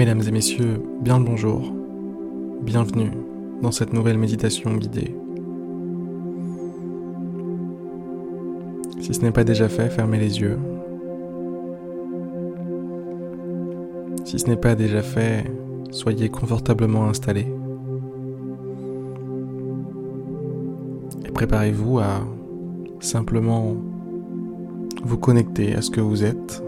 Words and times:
Mesdames 0.00 0.22
et 0.26 0.30
messieurs, 0.30 0.82
bien 1.02 1.18
le 1.18 1.26
bonjour. 1.26 1.74
Bienvenue 2.62 3.10
dans 3.60 3.70
cette 3.70 3.92
nouvelle 3.92 4.16
méditation 4.16 4.74
guidée. 4.74 5.14
Si 9.02 9.12
ce 9.12 9.20
n'est 9.20 9.30
pas 9.30 9.44
déjà 9.44 9.68
fait, 9.68 9.90
fermez 9.90 10.18
les 10.18 10.40
yeux. 10.40 10.58
Si 14.24 14.38
ce 14.38 14.46
n'est 14.46 14.56
pas 14.56 14.74
déjà 14.74 15.02
fait, 15.02 15.44
soyez 15.90 16.30
confortablement 16.30 17.04
installés. 17.04 17.52
Et 21.26 21.30
préparez-vous 21.30 21.98
à 21.98 22.26
simplement 23.00 23.76
vous 25.04 25.18
connecter 25.18 25.74
à 25.74 25.82
ce 25.82 25.90
que 25.90 26.00
vous 26.00 26.24
êtes 26.24 26.62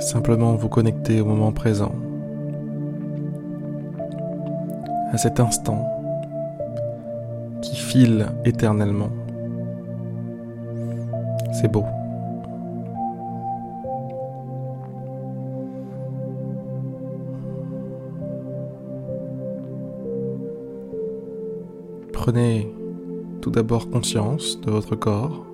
Simplement 0.00 0.54
vous 0.54 0.68
connecter 0.68 1.20
au 1.20 1.24
moment 1.24 1.52
présent, 1.52 1.92
à 5.12 5.18
cet 5.18 5.40
instant 5.40 5.84
qui 7.62 7.76
file 7.76 8.26
éternellement. 8.44 9.10
C'est 11.52 11.70
beau. 11.70 11.84
Prenez 22.12 22.72
tout 23.40 23.50
d'abord 23.50 23.90
conscience 23.90 24.60
de 24.60 24.70
votre 24.70 24.94
corps. 24.94 25.47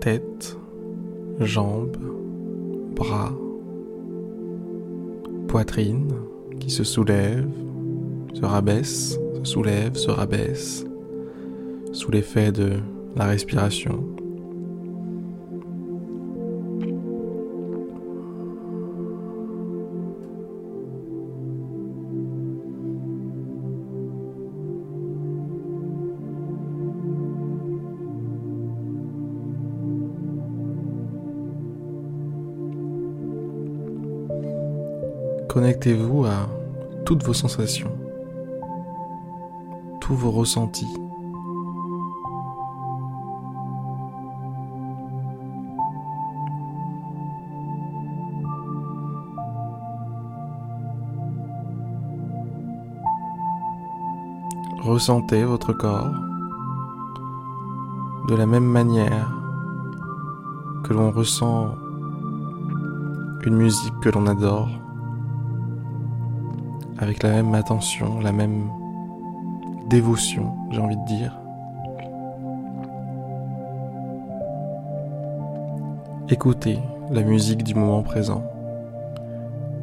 Tête, 0.00 0.56
jambes, 1.40 1.96
bras, 2.96 3.32
poitrine 5.46 6.12
qui 6.58 6.70
se 6.70 6.84
soulève, 6.84 7.48
se 8.34 8.44
rabaisse, 8.44 9.18
se 9.42 9.44
soulève, 9.44 9.94
se 9.96 10.10
rabaisse, 10.10 10.86
sous 11.92 12.10
l'effet 12.10 12.50
de 12.50 12.78
la 13.16 13.26
respiration. 13.26 14.04
Connectez-vous 35.52 36.26
à 36.26 36.46
toutes 37.04 37.24
vos 37.24 37.32
sensations, 37.32 37.90
tous 40.00 40.14
vos 40.14 40.30
ressentis. 40.30 40.86
Ressentez 54.84 55.42
votre 55.42 55.72
corps 55.72 56.14
de 58.28 58.36
la 58.36 58.46
même 58.46 58.66
manière 58.66 59.32
que 60.84 60.92
l'on 60.92 61.10
ressent 61.10 61.74
une 63.44 63.56
musique 63.56 63.98
que 64.00 64.10
l'on 64.10 64.28
adore 64.28 64.68
avec 67.00 67.22
la 67.22 67.30
même 67.30 67.54
attention, 67.54 68.20
la 68.20 68.32
même 68.32 68.70
dévotion, 69.88 70.54
j'ai 70.70 70.80
envie 70.80 70.98
de 70.98 71.04
dire. 71.06 71.40
Écoutez 76.28 76.78
la 77.10 77.22
musique 77.22 77.64
du 77.64 77.74
moment 77.74 78.02
présent. 78.02 78.44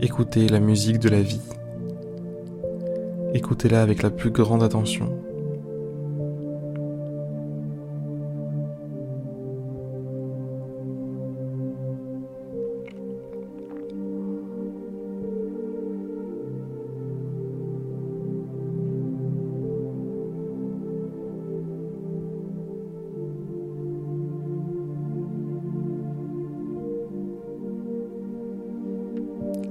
Écoutez 0.00 0.46
la 0.46 0.60
musique 0.60 0.98
de 0.98 1.08
la 1.08 1.22
vie. 1.22 1.40
Écoutez-la 3.32 3.82
avec 3.82 4.02
la 4.02 4.10
plus 4.10 4.30
grande 4.30 4.62
attention. 4.62 5.25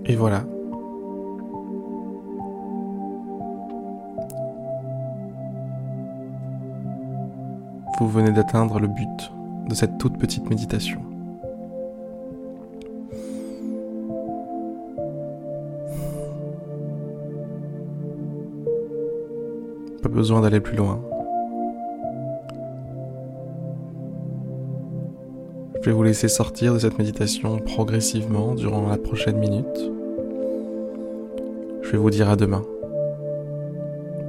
Et 0.08 0.16
voilà. 0.16 0.44
Vous 8.00 8.08
venez 8.10 8.32
d'atteindre 8.32 8.80
le 8.80 8.88
but 8.88 9.32
de 9.68 9.74
cette 9.74 9.98
toute 9.98 10.18
petite 10.18 10.48
méditation. 10.50 11.02
Pas 20.04 20.10
besoin 20.10 20.42
d'aller 20.42 20.60
plus 20.60 20.76
loin. 20.78 21.02
Je 25.86 25.92
vais 25.92 25.96
vous 25.96 26.02
laisser 26.02 26.28
sortir 26.30 26.74
de 26.74 26.80
cette 26.80 26.98
méditation 26.98 27.60
progressivement 27.60 28.56
durant 28.56 28.90
la 28.90 28.98
prochaine 28.98 29.38
minute. 29.38 29.92
Je 31.84 31.92
vais 31.92 32.00
vous 32.00 32.10
dire 32.10 32.28
à 32.28 32.36
demain 32.36 32.64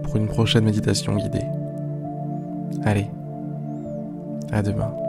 pour 0.02 0.16
une 0.16 0.26
prochaine 0.26 0.64
méditation 0.64 1.16
guidée. 1.16 1.46
Allez, 2.84 3.06
à 4.52 4.60
demain. 4.60 5.05